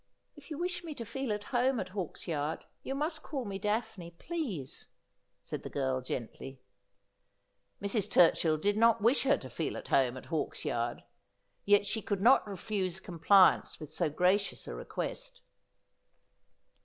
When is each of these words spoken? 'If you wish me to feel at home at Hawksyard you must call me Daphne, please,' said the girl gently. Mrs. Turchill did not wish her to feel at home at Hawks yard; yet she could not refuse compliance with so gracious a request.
'If 0.35 0.49
you 0.49 0.57
wish 0.57 0.83
me 0.83 0.95
to 0.95 1.05
feel 1.05 1.31
at 1.31 1.43
home 1.53 1.79
at 1.79 1.89
Hawksyard 1.89 2.65
you 2.81 2.95
must 2.95 3.21
call 3.21 3.45
me 3.45 3.59
Daphne, 3.59 4.09
please,' 4.09 4.87
said 5.43 5.61
the 5.61 5.69
girl 5.69 6.01
gently. 6.01 6.59
Mrs. 7.79 8.09
Turchill 8.09 8.59
did 8.59 8.77
not 8.77 9.03
wish 9.03 9.21
her 9.25 9.37
to 9.37 9.47
feel 9.47 9.77
at 9.77 9.89
home 9.89 10.17
at 10.17 10.25
Hawks 10.33 10.65
yard; 10.65 11.03
yet 11.65 11.85
she 11.85 12.01
could 12.01 12.19
not 12.19 12.47
refuse 12.47 12.99
compliance 12.99 13.79
with 13.79 13.93
so 13.93 14.09
gracious 14.09 14.67
a 14.67 14.73
request. 14.73 15.43